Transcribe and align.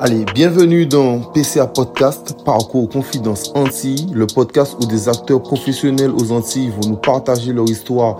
Allez, 0.00 0.24
bienvenue 0.32 0.86
dans 0.86 1.18
PCA 1.32 1.66
Podcast, 1.66 2.44
Parcours 2.44 2.88
Confidence 2.88 3.50
Antilles, 3.56 4.06
le 4.12 4.28
podcast 4.28 4.76
où 4.80 4.86
des 4.86 5.08
acteurs 5.08 5.42
professionnels 5.42 6.12
aux 6.12 6.30
Antilles 6.30 6.70
vont 6.70 6.90
nous 6.90 6.96
partager 6.96 7.52
leur 7.52 7.68
histoire 7.68 8.16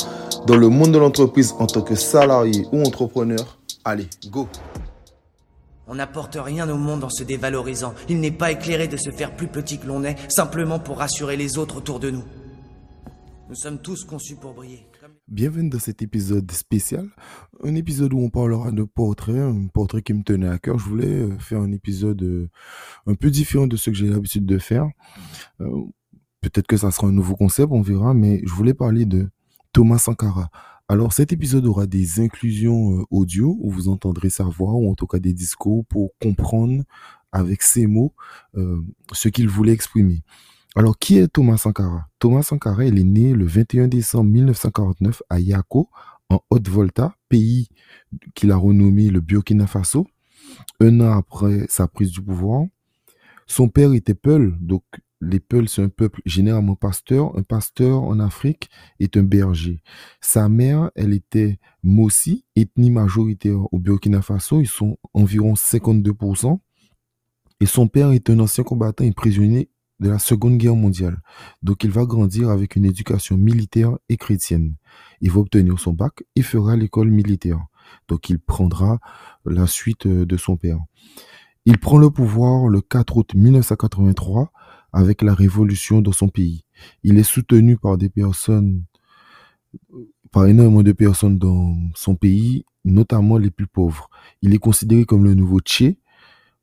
dans 0.48 0.56
le 0.56 0.68
monde 0.68 0.90
de 0.90 0.98
l'entreprise 0.98 1.54
en 1.60 1.68
tant 1.68 1.82
que 1.82 1.94
salarié 1.94 2.66
ou 2.72 2.82
entrepreneur. 2.82 3.60
Allez, 3.84 4.08
go 4.26 4.48
On 5.86 5.94
n'apporte 5.94 6.36
rien 6.40 6.68
au 6.68 6.76
monde 6.76 7.04
en 7.04 7.10
se 7.10 7.22
dévalorisant. 7.22 7.94
Il 8.08 8.18
n'est 8.18 8.32
pas 8.32 8.50
éclairé 8.50 8.88
de 8.88 8.96
se 8.96 9.10
faire 9.10 9.36
plus 9.36 9.46
petit 9.46 9.78
que 9.78 9.86
l'on 9.86 10.02
est, 10.02 10.16
simplement 10.28 10.80
pour 10.80 10.98
rassurer 10.98 11.36
les 11.36 11.58
autres 11.58 11.76
autour 11.76 12.00
de 12.00 12.10
nous. 12.10 12.24
Nous 13.48 13.54
sommes 13.54 13.78
tous 13.78 14.02
conçus 14.02 14.34
pour 14.34 14.52
briller. 14.52 14.84
Bienvenue 15.30 15.68
dans 15.68 15.78
cet 15.78 16.00
épisode 16.00 16.50
spécial, 16.52 17.06
un 17.62 17.74
épisode 17.74 18.14
où 18.14 18.18
on 18.18 18.30
parlera 18.30 18.72
de 18.72 18.82
portrait, 18.82 19.38
un 19.38 19.66
portrait 19.66 20.00
qui 20.00 20.14
me 20.14 20.22
tenait 20.22 20.48
à 20.48 20.58
cœur. 20.58 20.78
Je 20.78 20.88
voulais 20.88 21.06
euh, 21.06 21.38
faire 21.38 21.60
un 21.60 21.70
épisode 21.70 22.22
euh, 22.22 22.48
un 23.06 23.14
peu 23.14 23.28
différent 23.30 23.66
de 23.66 23.76
ce 23.76 23.90
que 23.90 23.96
j'ai 23.96 24.08
l'habitude 24.08 24.46
de 24.46 24.56
faire. 24.56 24.88
Euh, 25.60 25.84
peut-être 26.40 26.66
que 26.66 26.78
ça 26.78 26.90
sera 26.90 27.08
un 27.08 27.12
nouveau 27.12 27.36
concept, 27.36 27.68
on 27.72 27.82
verra, 27.82 28.14
mais 28.14 28.40
je 28.46 28.52
voulais 28.54 28.72
parler 28.72 29.04
de 29.04 29.28
Thomas 29.74 29.98
Sankara. 29.98 30.48
Alors 30.88 31.12
cet 31.12 31.30
épisode 31.30 31.66
aura 31.66 31.86
des 31.86 32.20
inclusions 32.20 33.04
audio 33.10 33.54
où 33.60 33.70
vous 33.70 33.90
entendrez 33.90 34.30
sa 34.30 34.44
voix 34.44 34.72
ou 34.72 34.90
en 34.90 34.94
tout 34.94 35.06
cas 35.06 35.18
des 35.18 35.34
discours 35.34 35.84
pour 35.90 36.12
comprendre 36.22 36.84
avec 37.32 37.60
ses 37.60 37.86
mots 37.86 38.14
ce 39.12 39.28
qu'il 39.28 39.50
voulait 39.50 39.72
exprimer. 39.72 40.22
Alors, 40.76 40.98
qui 40.98 41.18
est 41.18 41.28
Thomas 41.28 41.56
Sankara? 41.56 42.08
Thomas 42.18 42.42
Sankara, 42.42 42.84
il 42.84 42.98
est 42.98 43.04
né 43.04 43.32
le 43.32 43.46
21 43.46 43.88
décembre 43.88 44.30
1949 44.30 45.22
à 45.28 45.40
Yako, 45.40 45.88
en 46.28 46.40
Haute-Volta, 46.50 47.14
pays 47.28 47.68
qu'il 48.34 48.52
a 48.52 48.56
renommé 48.56 49.10
le 49.10 49.20
Burkina 49.20 49.66
Faso, 49.66 50.06
un 50.80 51.00
an 51.00 51.16
après 51.16 51.66
sa 51.68 51.88
prise 51.88 52.10
du 52.10 52.22
pouvoir. 52.22 52.66
Son 53.46 53.68
père 53.68 53.94
était 53.94 54.14
Peul, 54.14 54.56
donc 54.60 54.82
les 55.20 55.40
Peuls, 55.40 55.68
c'est 55.68 55.82
un 55.82 55.88
peuple 55.88 56.20
généralement 56.26 56.76
pasteur. 56.76 57.36
Un 57.36 57.42
pasteur 57.42 58.02
en 58.02 58.20
Afrique 58.20 58.70
est 59.00 59.16
un 59.16 59.22
berger. 59.22 59.82
Sa 60.20 60.48
mère, 60.48 60.90
elle 60.94 61.12
était 61.12 61.58
Mossi, 61.82 62.44
ethnie 62.54 62.90
majoritaire 62.90 63.58
au 63.72 63.78
Burkina 63.78 64.22
Faso. 64.22 64.60
Ils 64.60 64.68
sont 64.68 64.96
environ 65.14 65.54
52%. 65.54 66.60
Et 67.60 67.66
son 67.66 67.88
père 67.88 68.12
est 68.12 68.30
un 68.30 68.38
ancien 68.38 68.62
combattant 68.62 69.04
et 69.04 69.12
prisonnier 69.12 69.70
de 70.00 70.10
la 70.10 70.18
Seconde 70.18 70.58
Guerre 70.58 70.76
mondiale. 70.76 71.20
Donc 71.62 71.84
il 71.84 71.90
va 71.90 72.04
grandir 72.04 72.50
avec 72.50 72.76
une 72.76 72.84
éducation 72.84 73.36
militaire 73.36 73.96
et 74.08 74.16
chrétienne. 74.16 74.76
Il 75.20 75.30
va 75.30 75.40
obtenir 75.40 75.78
son 75.78 75.92
bac 75.92 76.24
et 76.36 76.42
fera 76.42 76.76
l'école 76.76 77.10
militaire. 77.10 77.58
Donc 78.08 78.28
il 78.30 78.38
prendra 78.38 78.98
la 79.44 79.66
suite 79.66 80.06
euh, 80.06 80.26
de 80.26 80.36
son 80.36 80.56
père. 80.56 80.78
Il 81.64 81.78
prend 81.78 81.98
le 81.98 82.10
pouvoir 82.10 82.68
le 82.68 82.80
4 82.80 83.16
août 83.16 83.34
1983 83.34 84.52
avec 84.92 85.22
la 85.22 85.34
révolution 85.34 86.00
dans 86.00 86.12
son 86.12 86.28
pays. 86.28 86.64
Il 87.02 87.18
est 87.18 87.24
soutenu 87.24 87.76
par 87.76 87.98
des 87.98 88.08
personnes, 88.08 88.84
par 90.30 90.46
énormément 90.46 90.82
de 90.82 90.92
personnes 90.92 91.38
dans 91.38 91.76
son 91.94 92.14
pays, 92.14 92.64
notamment 92.84 93.36
les 93.36 93.50
plus 93.50 93.66
pauvres. 93.66 94.08
Il 94.40 94.54
est 94.54 94.58
considéré 94.58 95.04
comme 95.04 95.24
le 95.24 95.34
nouveau 95.34 95.60
Tché. 95.60 95.98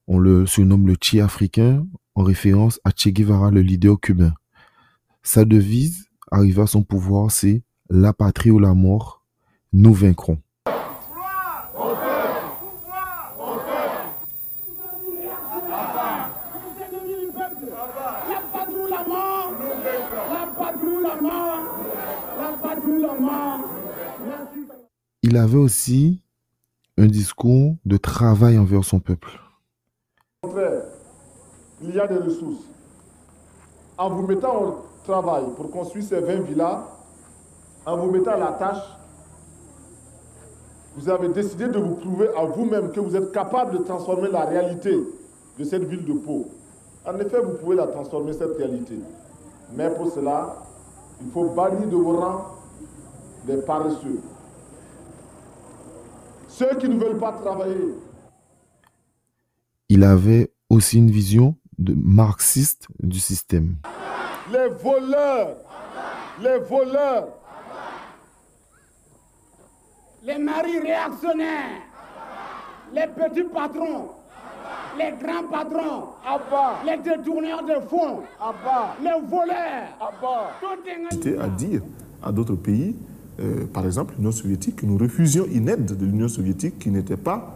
On 0.07 0.19
le 0.19 0.45
surnomme 0.45 0.85
le 0.85 0.95
Tché 0.95 1.19
africain 1.19 1.87
en 2.13 2.23
référence 2.23 2.79
à 2.83 2.91
Che 2.91 3.09
Guevara, 3.09 3.49
le 3.49 3.61
leader 3.61 3.99
cubain. 3.99 4.35
Sa 5.23 5.45
devise, 5.45 6.05
arrivée 6.29 6.61
à 6.61 6.67
son 6.67 6.83
pouvoir, 6.83 7.31
c'est 7.31 7.63
La 7.89 8.13
patrie 8.13 8.51
ou 8.51 8.59
la 8.59 8.75
mort, 8.75 9.25
nous 9.73 9.93
vaincrons. 9.93 10.39
Il 25.23 25.37
avait 25.37 25.57
aussi 25.57 26.21
un 26.97 27.07
discours 27.07 27.75
de 27.85 27.97
travail 27.97 28.59
envers 28.59 28.85
son 28.85 28.99
peuple 28.99 29.44
il 31.87 31.95
y 31.95 31.99
a 31.99 32.07
des 32.07 32.17
ressources. 32.17 32.63
En 33.97 34.09
vous 34.09 34.27
mettant 34.27 34.63
au 34.63 34.75
travail 35.03 35.43
pour 35.55 35.69
construire 35.71 36.03
ces 36.03 36.19
20 36.19 36.41
villas, 36.41 36.83
en 37.85 37.97
vous 37.97 38.11
mettant 38.11 38.31
à 38.31 38.37
la 38.37 38.51
tâche, 38.53 38.83
vous 40.97 41.09
avez 41.09 41.27
décidé 41.29 41.67
de 41.67 41.77
vous 41.77 41.95
prouver 41.95 42.29
à 42.37 42.45
vous-même 42.45 42.91
que 42.91 42.99
vous 42.99 43.15
êtes 43.15 43.31
capable 43.31 43.77
de 43.77 43.83
transformer 43.83 44.29
la 44.29 44.45
réalité 44.45 44.97
de 45.57 45.63
cette 45.63 45.83
ville 45.83 46.05
de 46.05 46.13
Pau. 46.13 46.47
En 47.05 47.19
effet, 47.19 47.39
vous 47.41 47.53
pouvez 47.53 47.75
la 47.75 47.87
transformer, 47.87 48.33
cette 48.33 48.57
réalité. 48.57 48.97
Mais 49.75 49.89
pour 49.89 50.11
cela, 50.11 50.55
il 51.21 51.29
faut 51.31 51.49
bannir 51.49 51.87
de 51.87 51.95
vos 51.95 52.17
rangs 52.17 52.45
des 53.45 53.57
paresseux. 53.57 54.19
Ceux 56.47 56.75
qui 56.79 56.87
ne 56.87 56.97
veulent 56.97 57.17
pas 57.19 57.33
travailler. 57.33 57.93
Il 59.89 60.03
avait 60.03 60.51
aussi 60.69 60.97
une 60.97 61.11
vision 61.11 61.55
de 61.77 61.93
marxiste 61.93 62.87
du 63.01 63.19
système. 63.19 63.75
Les 64.51 64.69
voleurs, 64.69 65.55
les 66.41 66.59
voleurs, 66.59 67.27
les 70.23 70.37
maris 70.37 70.79
réactionnaires, 70.79 71.81
les 72.93 73.07
petits 73.07 73.47
patrons, 73.53 74.09
les 74.97 75.13
grands 75.21 75.47
patrons, 75.51 76.09
les 76.85 76.97
détourneurs 76.97 77.63
de 77.63 77.87
fonds, 77.87 78.23
les 79.01 79.27
voleurs. 79.27 81.11
C'était 81.11 81.37
à 81.37 81.47
dire 81.47 81.81
à 82.23 82.31
d'autres 82.31 82.55
pays, 82.55 82.95
euh, 83.39 83.65
par 83.67 83.85
exemple 83.85 84.15
l'Union 84.17 84.31
soviétique, 84.31 84.77
que 84.77 84.85
nous 84.85 84.97
refusions 84.97 85.45
une 85.51 85.69
aide 85.69 85.85
de 85.85 86.05
l'Union 86.05 86.27
soviétique 86.27 86.79
qui 86.79 86.89
n'était 86.89 87.17
pas, 87.17 87.55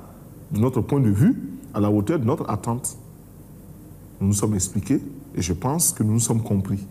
de 0.52 0.60
notre 0.60 0.82
point 0.82 1.00
de 1.00 1.10
vue, 1.10 1.36
à 1.74 1.80
la 1.80 1.90
hauteur 1.90 2.20
de 2.20 2.26
notre 2.26 2.50
attente. 2.50 2.98
Nous 4.20 4.28
nous 4.28 4.34
sommes 4.34 4.56
expliqués 4.56 5.02
et 5.36 5.42
je 5.42 5.54
pense 5.54 5.92
que 5.92 6.04
nous 6.04 6.14
nous 6.14 6.20
sommes 6.20 6.44
compris. 6.44 6.86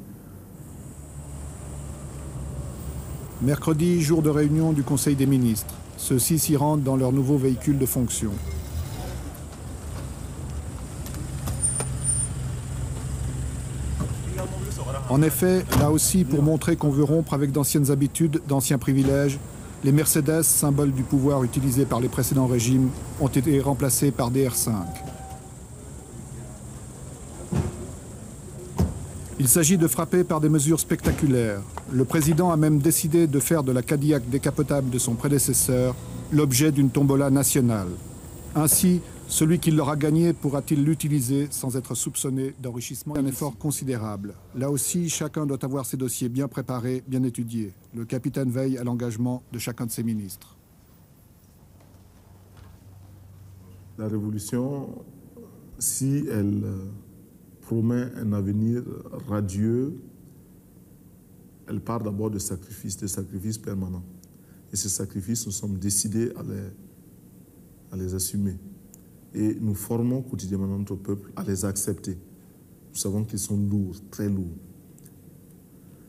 Mercredi, 3.42 4.00
jour 4.00 4.22
de 4.22 4.30
réunion 4.30 4.72
du 4.72 4.82
Conseil 4.82 5.14
des 5.14 5.26
ministres. 5.26 5.74
Ceux-ci 5.96 6.38
s'y 6.38 6.56
rendent 6.56 6.82
dans 6.82 6.96
leur 6.96 7.12
nouveau 7.12 7.36
véhicule 7.36 7.78
de 7.78 7.86
fonction. 7.86 8.30
En 15.10 15.22
effet, 15.22 15.64
là 15.80 15.90
aussi, 15.90 16.24
pour 16.24 16.42
montrer 16.42 16.76
qu'on 16.76 16.90
veut 16.90 17.04
rompre 17.04 17.34
avec 17.34 17.52
d'anciennes 17.52 17.90
habitudes, 17.90 18.42
d'anciens 18.46 18.78
privilèges, 18.78 19.38
les 19.84 19.92
Mercedes, 19.92 20.42
symbole 20.42 20.92
du 20.92 21.02
pouvoir 21.02 21.44
utilisé 21.44 21.84
par 21.84 22.00
les 22.00 22.08
précédents 22.08 22.46
régimes, 22.46 22.90
ont 23.20 23.28
été 23.28 23.60
remplacés 23.60 24.10
par 24.10 24.30
des 24.30 24.48
R5. 24.48 24.72
Il 29.40 29.46
s'agit 29.46 29.78
de 29.78 29.86
frapper 29.86 30.24
par 30.24 30.40
des 30.40 30.48
mesures 30.48 30.80
spectaculaires. 30.80 31.62
Le 31.92 32.04
président 32.04 32.50
a 32.50 32.56
même 32.56 32.80
décidé 32.80 33.28
de 33.28 33.38
faire 33.38 33.62
de 33.62 33.70
la 33.70 33.82
Cadillac 33.82 34.28
décapotable 34.28 34.90
de 34.90 34.98
son 34.98 35.14
prédécesseur 35.14 35.94
l'objet 36.32 36.72
d'une 36.72 36.90
tombola 36.90 37.30
nationale. 37.30 37.86
Ainsi, 38.56 39.00
celui 39.28 39.60
qui 39.60 39.70
l'aura 39.70 39.94
gagné 39.94 40.32
pourra-t-il 40.32 40.82
l'utiliser 40.82 41.46
sans 41.50 41.76
être 41.76 41.94
soupçonné 41.94 42.52
d'enrichissement 42.60 43.14
Un 43.14 43.26
effort 43.26 43.56
considérable? 43.56 44.34
Là 44.56 44.72
aussi, 44.72 45.08
chacun 45.08 45.46
doit 45.46 45.64
avoir 45.64 45.86
ses 45.86 45.96
dossiers 45.96 46.28
bien 46.28 46.48
préparés, 46.48 47.04
bien 47.06 47.22
étudiés. 47.22 47.72
Le 47.94 48.04
capitaine 48.04 48.50
veille 48.50 48.76
à 48.76 48.82
l'engagement 48.82 49.44
de 49.52 49.60
chacun 49.60 49.86
de 49.86 49.92
ses 49.92 50.02
ministres. 50.02 50.56
La 53.98 54.08
révolution, 54.08 54.88
si 55.78 56.24
elle 56.28 56.62
euh, 56.64 56.84
promet 57.68 58.06
un 58.16 58.32
avenir 58.32 58.82
radieux, 59.28 59.92
elle 61.68 61.80
part 61.82 62.02
d'abord 62.02 62.30
de 62.30 62.38
sacrifices, 62.38 62.96
de 62.96 63.06
sacrifices 63.06 63.58
permanents. 63.58 64.04
Et 64.72 64.76
ces 64.76 64.88
sacrifices, 64.88 65.44
nous 65.44 65.52
sommes 65.52 65.76
décidés 65.76 66.32
à 66.34 66.42
les, 66.44 67.92
à 67.92 67.96
les 67.98 68.14
assumer. 68.14 68.56
Et 69.34 69.54
nous 69.60 69.74
formons 69.74 70.22
quotidiennement 70.22 70.78
notre 70.78 70.94
peuple 70.94 71.30
à 71.36 71.44
les 71.44 71.66
accepter. 71.66 72.12
Nous 72.12 72.96
savons 72.96 73.22
qu'ils 73.24 73.38
sont 73.38 73.58
lourds, 73.58 73.96
très 74.10 74.30
lourds. 74.30 74.56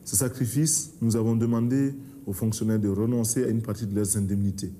Ces 0.02 0.16
sacrifices, 0.16 0.94
nous 1.02 1.14
avons 1.14 1.36
demandé 1.36 1.94
aux 2.24 2.32
fonctionnaires 2.32 2.80
de 2.80 2.88
renoncer 2.88 3.44
à 3.44 3.48
une 3.48 3.60
partie 3.60 3.86
de 3.86 3.94
leurs 3.94 4.16
indemnités, 4.16 4.72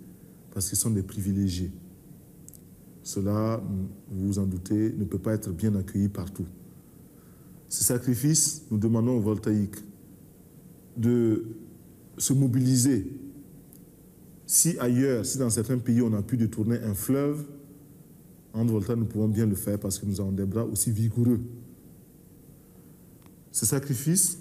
parce 0.54 0.70
qu'ils 0.70 0.78
sont 0.78 0.90
des 0.90 1.02
privilégiés. 1.02 1.72
Cela, 3.02 3.62
vous 4.10 4.26
vous 4.28 4.38
en 4.38 4.46
doutez, 4.46 4.94
ne 4.96 5.04
peut 5.04 5.18
pas 5.18 5.34
être 5.34 5.52
bien 5.52 5.74
accueilli 5.74 6.08
partout. 6.08 6.46
Ces 7.70 7.84
sacrifices, 7.84 8.66
nous 8.72 8.78
demandons 8.78 9.16
aux 9.16 9.20
voltaïques 9.20 9.76
de 10.96 11.46
se 12.18 12.32
mobiliser. 12.32 13.06
Si 14.44 14.76
ailleurs, 14.80 15.24
si 15.24 15.38
dans 15.38 15.50
certains 15.50 15.78
pays 15.78 16.02
on 16.02 16.12
a 16.12 16.20
pu 16.20 16.36
détourner 16.36 16.78
un 16.82 16.94
fleuve, 16.94 17.46
Entre 18.52 18.72
Volta, 18.72 18.96
nous 18.96 19.04
pouvons 19.04 19.28
bien 19.28 19.46
le 19.46 19.54
faire 19.54 19.78
parce 19.78 20.00
que 20.00 20.06
nous 20.06 20.20
avons 20.20 20.32
des 20.32 20.44
bras 20.44 20.64
aussi 20.64 20.90
vigoureux. 20.90 21.40
Ces 23.52 23.66
sacrifices, 23.66 24.40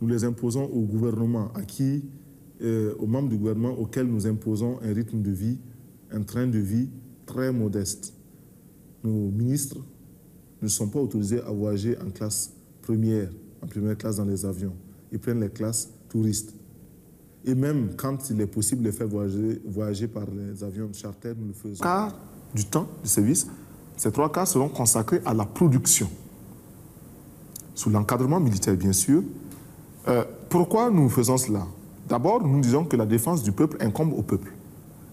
nous 0.00 0.08
les 0.08 0.24
imposons 0.24 0.64
au 0.64 0.80
gouvernement, 0.80 1.52
à 1.52 1.60
qui, 1.60 2.04
euh, 2.62 2.94
aux 2.98 3.06
membres 3.06 3.28
du 3.28 3.36
gouvernement 3.36 3.78
auxquels 3.78 4.06
nous 4.06 4.26
imposons 4.26 4.78
un 4.80 4.94
rythme 4.94 5.20
de 5.20 5.30
vie, 5.30 5.58
un 6.10 6.22
train 6.22 6.46
de 6.46 6.58
vie 6.58 6.88
très 7.26 7.52
modeste. 7.52 8.14
Nos 9.02 9.30
ministres 9.30 9.84
ne 10.64 10.68
sont 10.68 10.88
pas 10.88 10.98
autorisés 10.98 11.40
à 11.42 11.50
voyager 11.50 11.96
en 11.98 12.10
classe 12.10 12.52
première, 12.82 13.28
en 13.62 13.66
première 13.66 13.96
classe 13.96 14.16
dans 14.16 14.24
les 14.24 14.44
avions. 14.44 14.72
Ils 15.12 15.18
prennent 15.18 15.40
les 15.40 15.50
classes 15.50 15.90
touristes. 16.08 16.54
Et 17.44 17.54
même 17.54 17.90
quand 17.96 18.30
il 18.30 18.40
est 18.40 18.46
possible 18.46 18.82
de 18.82 18.90
faire 18.90 19.06
voyager, 19.06 19.60
voyager 19.66 20.08
par 20.08 20.24
les 20.24 20.64
avions 20.64 20.90
charter, 20.92 21.34
nous 21.38 21.48
le 21.48 21.52
faisons. 21.52 21.82
Car 21.82 22.16
du 22.54 22.64
temps 22.64 22.88
du 23.02 23.08
service, 23.08 23.46
ces 23.96 24.10
trois 24.10 24.32
quarts 24.32 24.48
seront 24.48 24.68
consacrés 24.68 25.20
à 25.26 25.34
la 25.34 25.44
production, 25.44 26.08
sous 27.74 27.90
l'encadrement 27.90 28.40
militaire 28.40 28.76
bien 28.76 28.92
sûr. 28.92 29.22
Euh, 30.08 30.24
pourquoi 30.48 30.90
nous 30.90 31.08
faisons 31.10 31.36
cela? 31.36 31.66
D'abord, 32.08 32.46
nous 32.46 32.60
disons 32.60 32.84
que 32.84 32.96
la 32.96 33.06
défense 33.06 33.42
du 33.42 33.52
peuple 33.52 33.76
incombe 33.80 34.12
au 34.14 34.22
peuple. 34.22 34.53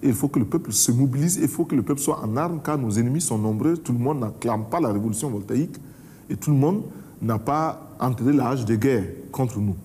Il 0.04 0.14
faut 0.14 0.28
que 0.28 0.40
le 0.40 0.46
peuple 0.46 0.72
se 0.72 0.92
mobilise, 0.92 1.40
il 1.42 1.48
faut 1.48 1.66
que 1.66 1.76
le 1.76 1.84
peuple 1.84 2.02
soit 2.02 2.20
en 2.24 2.36
armes, 2.38 2.60
car 2.64 2.78
nos 2.78 2.92
ennemis 2.92 3.22
sont 3.22 3.38
nombreux. 3.38 3.78
Tout 3.78 3.94
le 3.94 4.00
monde 4.00 4.20
n'acclame 4.20 4.66
pas 4.66 4.80
la 4.80 4.92
révolution 4.92 5.30
voltaïque 5.30 5.76
et 6.30 6.36
tout 6.36 6.52
le 6.52 6.58
monde 6.58 6.84
n'a 7.22 7.38
pas 7.38 7.96
entré 8.00 8.34
l'âge 8.34 8.66
de 8.66 8.76
guerre 8.76 9.06
contre 9.32 9.60
nous. 9.60 9.76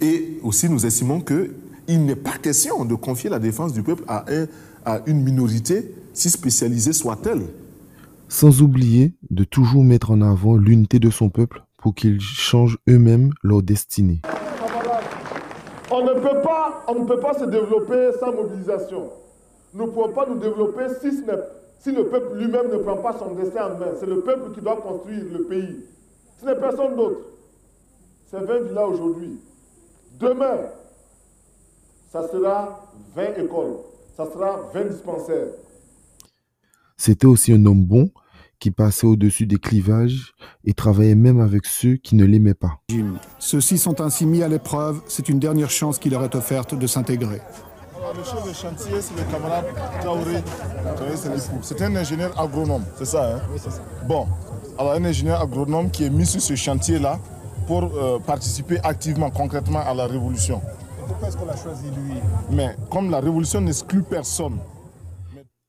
Et 0.00 0.38
aussi, 0.42 0.68
nous 0.68 0.84
estimons 0.86 1.20
qu'il 1.20 2.04
n'est 2.04 2.16
pas 2.16 2.38
question 2.38 2.84
de 2.84 2.94
confier 2.94 3.30
la 3.30 3.38
défense 3.38 3.72
du 3.72 3.82
peuple 3.82 4.04
à, 4.06 4.24
à 4.84 5.00
une 5.06 5.22
minorité, 5.22 5.94
si 6.12 6.30
spécialisée 6.30 6.92
soit-elle. 6.92 7.42
Sans 8.28 8.62
oublier 8.62 9.14
de 9.30 9.44
toujours 9.44 9.84
mettre 9.84 10.10
en 10.10 10.20
avant 10.20 10.56
l'unité 10.56 10.98
de 10.98 11.10
son 11.10 11.28
peuple 11.28 11.62
pour 11.76 11.94
qu'ils 11.94 12.20
changent 12.20 12.78
eux-mêmes 12.88 13.32
leur 13.42 13.62
destinée. 13.62 14.20
On 15.96 16.02
ne, 16.02 16.14
peut 16.14 16.42
pas, 16.42 16.82
on 16.88 16.94
ne 16.96 17.06
peut 17.06 17.20
pas 17.20 17.34
se 17.34 17.44
développer 17.44 18.10
sans 18.18 18.32
mobilisation. 18.32 19.12
Nous 19.72 19.86
ne 19.86 19.90
pouvons 19.92 20.12
pas 20.12 20.26
nous 20.26 20.40
développer 20.40 20.88
si, 21.00 21.22
si 21.78 21.92
le 21.92 22.08
peuple 22.08 22.36
lui-même 22.36 22.68
ne 22.68 22.78
prend 22.78 22.96
pas 22.96 23.16
son 23.16 23.32
destin 23.34 23.72
en 23.72 23.78
main. 23.78 23.92
C'est 24.00 24.06
le 24.06 24.20
peuple 24.20 24.52
qui 24.52 24.60
doit 24.60 24.78
construire 24.78 25.22
le 25.30 25.44
pays. 25.44 25.84
Ce 26.40 26.46
n'est 26.46 26.56
personne 26.56 26.96
d'autre. 26.96 27.20
C'est 28.26 28.40
20 28.40 28.60
villas 28.62 28.88
aujourd'hui. 28.88 29.38
Demain, 30.18 30.66
ça 32.10 32.26
sera 32.26 32.90
20 33.14 33.44
écoles, 33.44 33.76
ça 34.16 34.26
sera 34.32 34.68
20 34.74 34.84
dispensaires. 34.86 35.46
C'était 36.96 37.26
aussi 37.28 37.52
un 37.52 37.64
homme 37.66 37.84
bon 37.84 38.10
qui 38.58 38.70
passait 38.70 39.06
au-dessus 39.06 39.46
des 39.46 39.58
clivages 39.58 40.32
et 40.64 40.72
travaillait 40.74 41.14
même 41.14 41.40
avec 41.40 41.66
ceux 41.66 41.96
qui 41.96 42.16
ne 42.16 42.24
l'aimaient 42.24 42.54
pas. 42.54 42.80
Ceux-ci 43.38 43.78
sont 43.78 44.00
ainsi 44.00 44.26
mis 44.26 44.42
à 44.42 44.48
l'épreuve, 44.48 45.00
c'est 45.06 45.28
une 45.28 45.38
dernière 45.38 45.70
chance 45.70 45.98
qui 45.98 46.10
leur 46.10 46.24
est 46.24 46.34
offerte 46.34 46.74
de 46.74 46.86
s'intégrer. 46.86 47.40
Le 48.16 48.22
chef 48.22 48.46
de 48.46 48.52
chantier, 48.52 49.00
c'est 49.00 49.16
le 49.16 49.24
camarade. 49.32 49.64
C'est 51.62 51.82
un 51.82 51.96
ingénieur 51.96 52.38
agronome, 52.40 52.84
c'est 52.96 53.06
ça, 53.06 53.36
hein? 53.36 53.40
Oui, 53.50 53.58
c'est 53.60 53.70
ça. 53.70 53.82
Bon, 54.06 54.28
alors 54.78 54.92
un 54.92 55.04
ingénieur 55.04 55.40
agronome 55.40 55.90
qui 55.90 56.04
est 56.04 56.10
mis 56.10 56.26
sur 56.26 56.40
ce 56.40 56.54
chantier-là 56.54 57.18
pour 57.66 57.82
euh, 57.82 58.18
participer 58.20 58.78
activement, 58.84 59.30
concrètement 59.30 59.80
à 59.80 59.94
la 59.94 60.06
révolution. 60.06 60.58
Et 60.58 61.06
pourquoi 61.08 61.28
est-ce 61.28 61.36
qu'on 61.36 61.46
l'a 61.46 61.56
choisi 61.56 61.86
lui? 61.86 62.20
Mais 62.50 62.76
comme 62.90 63.10
la 63.10 63.20
révolution 63.20 63.60
n'exclut 63.62 64.02
personne. 64.02 64.58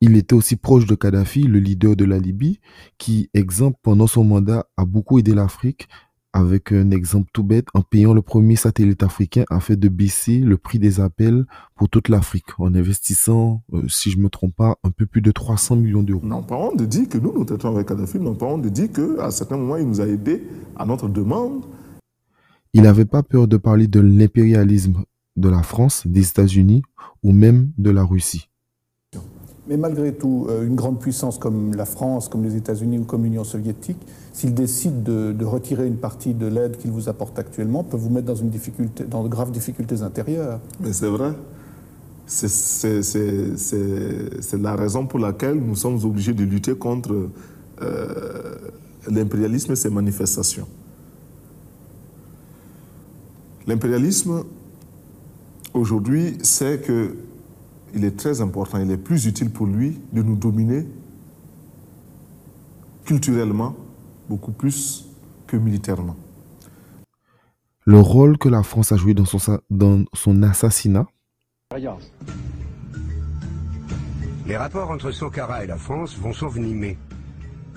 Il 0.07 0.15
était 0.17 0.35
aussi 0.35 0.55
proche 0.55 0.85
de 0.85 0.93
Kadhafi, 0.93 1.41
le 1.41 1.57
leader 1.57 1.95
de 1.95 2.05
la 2.05 2.19
Libye, 2.19 2.59
qui, 2.99 3.31
exemple, 3.33 3.79
pendant 3.81 4.05
son 4.05 4.23
mandat, 4.23 4.67
a 4.77 4.85
beaucoup 4.85 5.17
aidé 5.17 5.33
l'Afrique, 5.33 5.87
avec 6.31 6.71
un 6.71 6.91
exemple 6.91 7.31
tout 7.33 7.43
bête, 7.43 7.65
en 7.73 7.81
payant 7.81 8.13
le 8.13 8.21
premier 8.21 8.55
satellite 8.55 9.01
africain 9.01 9.45
afin 9.49 9.73
de 9.73 9.89
baisser 9.89 10.37
le 10.37 10.57
prix 10.57 10.77
des 10.77 10.99
appels 10.99 11.47
pour 11.73 11.89
toute 11.89 12.09
l'Afrique, 12.09 12.59
en 12.59 12.75
investissant, 12.75 13.63
euh, 13.73 13.87
si 13.87 14.11
je 14.11 14.19
ne 14.19 14.23
me 14.23 14.29
trompe 14.29 14.55
pas, 14.55 14.77
un 14.83 14.91
peu 14.91 15.07
plus 15.07 15.21
de 15.21 15.31
300 15.31 15.77
millions 15.77 16.03
d'euros. 16.03 16.21
Non, 16.23 16.43
pas 16.43 16.55
honte 16.55 16.77
de 16.77 16.85
dire 16.85 17.09
que 17.09 17.17
nous, 17.17 17.33
nous 17.33 17.43
traitons 17.43 17.73
avec 17.73 17.87
Kadhafi, 17.87 18.19
non, 18.19 18.35
pas 18.35 18.45
honte 18.45 18.61
de 18.61 18.69
dire 18.69 18.91
qu'à 18.91 19.31
certains 19.31 19.57
moments, 19.57 19.77
il 19.77 19.87
nous 19.87 20.01
a 20.01 20.05
aidés 20.05 20.43
à 20.75 20.85
notre 20.85 21.09
demande 21.09 21.63
il 22.75 22.81
n'avait 22.81 23.05
pas 23.05 23.23
peur 23.23 23.47
de 23.47 23.55
parler 23.55 23.87
de 23.87 24.01
l'impérialisme 24.01 25.05
de 25.37 25.47
la 25.47 25.63
France, 25.63 26.05
des 26.05 26.27
États-Unis 26.27 26.81
ou 27.23 27.31
même 27.31 27.71
de 27.77 27.89
la 27.89 28.03
Russie. 28.03 28.49
Mais 29.67 29.77
malgré 29.77 30.13
tout, 30.13 30.45
euh, 30.49 30.67
une 30.67 30.75
grande 30.75 30.99
puissance 30.99 31.39
comme 31.39 31.75
la 31.75 31.85
France, 31.85 32.29
comme 32.29 32.43
les 32.43 32.55
États-Unis 32.55 32.99
ou 32.99 33.03
comme 33.03 33.23
l'Union 33.23 33.43
soviétique, 33.43 33.97
s'il 34.31 34.53
décide 34.53 35.01
de, 35.03 35.45
retirer 35.45 35.87
une 35.87 35.97
partie 35.97 36.33
de 36.33 36.45
l'aide 36.45 36.77
qu'il 36.77 36.91
vous 36.91 37.09
apporte 37.09 37.39
actuellement, 37.39 37.83
peut 37.83 37.97
vous 37.97 38.09
mettre 38.09 38.27
dans, 38.27 38.35
une 38.35 38.49
difficulté, 38.49 39.05
dans 39.05 39.23
de 39.23 39.29
graves 39.29 39.51
difficultés 39.51 40.01
intérieures. 40.01 40.59
Mais 40.79 40.93
c'est 40.93 41.09
vrai. 41.09 41.33
C'est 42.27 42.61
la 44.53 44.75
raison 44.75 45.07
pour 45.07 45.19
laquelle 45.19 45.55
nous 45.55 45.75
sommes 45.75 46.03
obligés 46.03 46.33
de 46.33 46.43
lutter 46.43 46.75
contre 46.75 47.29
euh, 47.81 48.55
l'impérialisme 49.09 49.71
et 49.71 49.75
ses 49.75 49.89
manifestations. 49.89 50.67
L'impérialisme, 53.67 54.43
aujourd'hui, 55.73 56.37
sait 56.43 56.81
qu'il 57.95 58.03
est 58.03 58.17
très 58.17 58.41
important, 58.41 58.77
il 58.77 58.91
est 58.91 58.97
plus 58.97 59.25
utile 59.25 59.49
pour 59.49 59.67
lui 59.67 60.01
de 60.11 60.21
nous 60.21 60.35
dominer 60.35 60.85
culturellement 63.05 63.73
beaucoup 64.27 64.51
plus 64.51 65.05
que 65.47 65.55
militairement. 65.55 66.17
Le 67.85 68.01
rôle 68.01 68.37
que 68.37 68.49
la 68.49 68.63
France 68.63 68.91
a 68.91 68.97
joué 68.97 69.13
dans 69.13 69.23
son, 69.23 69.61
dans 69.69 70.03
son 70.13 70.43
assassinat 70.43 71.07
Les 74.45 74.57
rapports 74.57 74.91
entre 74.91 75.11
Sankara 75.11 75.63
et 75.63 75.67
la 75.67 75.77
France 75.77 76.17
vont 76.17 76.33
s'envenimer. 76.33 76.97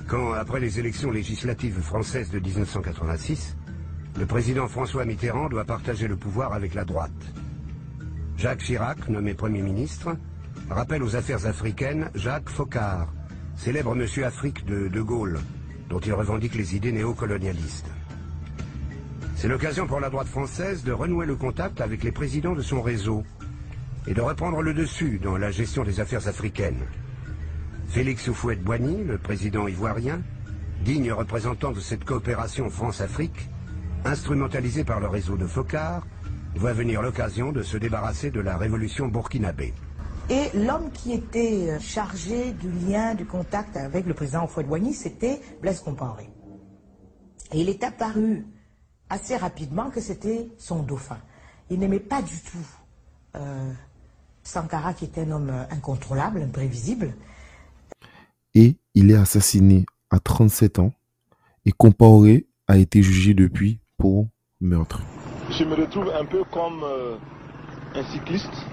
Quand, 0.09 0.33
après 0.33 0.59
les 0.59 0.81
élections 0.81 1.13
législatives 1.13 1.81
françaises 1.81 2.31
de 2.31 2.41
1986, 2.41 3.57
le 4.19 4.27
président 4.27 4.67
François 4.67 5.05
Mitterrand 5.05 5.49
doit 5.49 5.65
partager 5.65 6.09
le 6.09 6.17
pouvoir 6.17 6.55
avec 6.55 6.75
la 6.75 6.85
droite. 6.85 7.13
Jacques 8.39 8.63
Chirac, 8.63 9.09
nommé 9.09 9.35
Premier 9.35 9.63
ministre, 9.63 10.17
rappelle 10.71 11.03
aux 11.03 11.17
affaires 11.17 11.47
africaines 11.47 12.09
Jacques 12.15 12.49
Faucard, 12.49 13.13
célèbre 13.57 13.97
monsieur 13.97 14.27
Afrique 14.27 14.65
de 14.65 14.87
De 14.87 15.01
Gaulle, 15.01 15.41
dont 15.91 15.99
il 15.99 16.13
revendique 16.13 16.55
les 16.55 16.77
idées 16.77 16.93
néocolonialistes. 16.93 17.91
C'est 19.35 19.49
l'occasion 19.49 19.89
pour 19.89 19.99
la 19.99 20.09
droite 20.09 20.29
française 20.29 20.85
de 20.85 20.93
renouer 20.93 21.27
le 21.27 21.35
contact 21.35 21.81
avec 21.81 22.05
les 22.05 22.13
présidents 22.13 22.55
de 22.55 22.63
son 22.63 22.81
réseau 22.81 23.25
et 24.07 24.15
de 24.15 24.21
reprendre 24.21 24.63
le 24.63 24.73
dessus 24.73 25.19
dans 25.19 25.37
la 25.37 25.51
gestion 25.51 25.83
des 25.83 25.99
affaires 25.99 26.29
africaines. 26.29 26.87
Félix 27.89 28.29
Houphouët-Boigny, 28.29 29.03
le 29.03 29.19
président 29.19 29.67
ivoirien, 29.67 30.21
digne 30.85 31.11
représentant 31.11 31.73
de 31.73 31.81
cette 31.81 32.05
coopération 32.05 32.71
France-Afrique, 32.71 33.51
instrumentalisé 34.05 34.85
par 34.85 35.01
le 35.01 35.09
réseau 35.09 35.37
de 35.37 35.47
Focard, 35.49 36.07
voit 36.59 36.73
venir 36.73 37.03
l'occasion 37.03 37.53
de 37.53 37.63
se 37.63 37.77
débarrasser 37.77 38.33
de 38.33 38.41
la 38.41 38.57
révolution 38.57 39.07
burkinabé. 39.07 39.73
Et 40.29 40.51
l'homme 40.55 40.91
qui 40.93 41.13
était 41.13 41.71
euh, 41.71 41.79
chargé 41.79 42.53
du 42.53 42.69
lien, 42.71 43.15
du 43.15 43.25
contact 43.25 43.77
avec 43.77 44.07
le 44.07 44.13
président 44.13 44.47
Fouad-Boigny, 44.47 44.93
c'était 44.93 45.41
Blaise 45.63 45.81
Compaoré. 45.81 46.29
Et 47.53 47.61
il 47.61 47.69
est 47.69 47.83
apparu 47.85 48.45
assez 49.09 49.37
rapidement 49.37 49.89
que 49.89 50.01
c'était 50.01 50.49
son 50.59 50.83
dauphin. 50.83 51.19
Il 51.71 51.79
n'aimait 51.79 52.01
pas 52.01 52.23
du 52.23 52.35
tout 52.41 52.67
euh, 53.37 53.73
Sankara, 54.43 54.95
qui 54.95 55.05
était 55.05 55.23
un 55.23 55.31
homme 55.31 55.51
euh, 55.51 55.65
incontrôlable, 55.71 56.43
imprévisible. 56.43 57.15
Et 58.55 58.77
il 58.95 59.13
est 59.13 59.17
assassiné 59.17 59.87
à 60.11 60.19
37 60.19 60.81
ans. 60.81 60.93
Et 61.65 61.73
Compaoré 61.73 62.49
a 62.67 62.79
été 62.79 63.03
jugé 63.03 63.33
depuis 63.33 63.79
pour 63.97 64.29
meurtre. 64.61 65.03
Je 65.59 65.65
me 65.65 65.75
retrouve 65.75 66.13
un 66.15 66.25
peu 66.25 66.45
comme 66.45 66.85
euh, 66.85 67.17
un 67.97 68.05
cycliste 68.05 68.65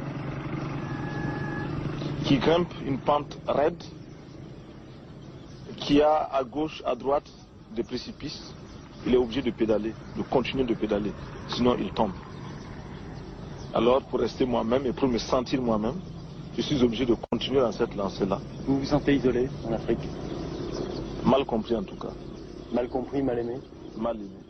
qui 2.26 2.38
grimpe 2.38 2.72
une 2.86 3.00
pente 3.00 3.40
raide, 3.48 3.84
qui 5.78 6.00
a 6.04 6.30
à 6.32 6.44
gauche, 6.44 6.84
à 6.86 6.94
droite 6.94 7.28
des 7.72 7.82
précipices. 7.82 8.54
Il 9.08 9.16
est 9.16 9.18
obligé 9.18 9.42
de 9.42 9.50
pédaler, 9.50 9.96
de 10.16 10.22
continuer 10.22 10.64
de 10.64 10.76
pédaler, 10.76 11.12
sinon 11.48 11.76
il 11.80 11.92
tombe. 11.92 12.14
Alors 13.74 14.04
pour 14.04 14.20
rester 14.20 14.46
moi-même 14.46 14.86
et 14.86 14.94
pour 14.94 15.08
me 15.08 15.18
sentir 15.18 15.64
moi-même, 15.64 16.00
je 16.56 16.62
suis 16.62 16.84
obligé 16.84 17.08
de 17.08 17.16
continuer 17.32 17.62
dans 17.62 17.72
cette 17.72 17.96
lancée-là. 17.96 18.40
Vous 18.68 18.78
vous 18.82 18.86
sentez 18.86 19.16
isolé 19.16 19.50
en 19.68 19.74
Afrique? 19.74 20.08
Mal 21.26 21.46
compris 21.46 21.76
en 21.76 21.84
tout 21.84 21.98
cas. 21.98 22.14
Mal 22.72 22.88
compris, 22.90 23.24
mal 23.24 23.40
aimé? 23.40 23.56
Mal 23.98 24.18
aimé. 24.18 24.45